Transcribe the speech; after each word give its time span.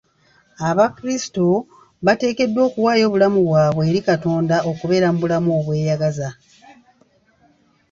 Abakrisito 0.69 1.47
bateekeddwa 2.05 2.61
okuwaayo 2.69 3.03
obulamu 3.07 3.39
bwabwe 3.47 3.83
eri 3.89 3.99
Katonda 4.09 4.55
okubeera 4.69 5.07
mu 5.13 5.19
bulamu 5.21 5.49
obweyagaza. 5.59 6.29